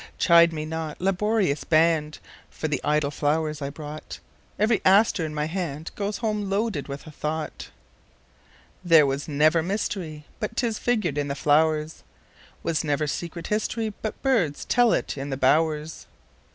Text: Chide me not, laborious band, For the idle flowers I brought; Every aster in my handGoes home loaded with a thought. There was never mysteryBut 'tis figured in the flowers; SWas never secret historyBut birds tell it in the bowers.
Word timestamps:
Chide 0.17 0.51
me 0.51 0.65
not, 0.65 0.99
laborious 0.99 1.63
band, 1.63 2.17
For 2.49 2.67
the 2.67 2.81
idle 2.83 3.11
flowers 3.11 3.61
I 3.61 3.69
brought; 3.69 4.17
Every 4.57 4.81
aster 4.83 5.23
in 5.27 5.35
my 5.35 5.47
handGoes 5.47 6.17
home 6.21 6.49
loaded 6.49 6.87
with 6.87 7.05
a 7.05 7.11
thought. 7.11 7.69
There 8.83 9.05
was 9.05 9.27
never 9.27 9.61
mysteryBut 9.61 10.55
'tis 10.55 10.79
figured 10.79 11.19
in 11.19 11.27
the 11.27 11.35
flowers; 11.35 12.01
SWas 12.65 12.83
never 12.83 13.05
secret 13.05 13.45
historyBut 13.51 14.13
birds 14.23 14.65
tell 14.65 14.91
it 14.91 15.19
in 15.19 15.29
the 15.29 15.37
bowers. 15.37 16.07